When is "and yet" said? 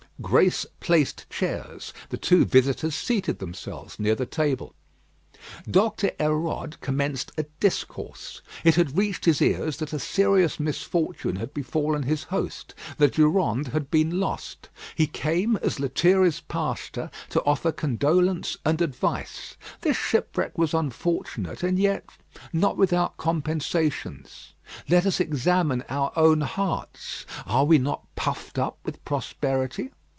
21.63-22.05